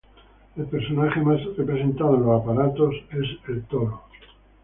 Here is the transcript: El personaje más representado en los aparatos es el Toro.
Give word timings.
El 0.57 0.65
personaje 0.65 1.21
más 1.21 1.39
representado 1.55 2.15
en 2.15 2.23
los 2.25 2.41
aparatos 2.41 2.95
es 3.11 3.37
el 3.49 3.61
Toro. 3.65 4.01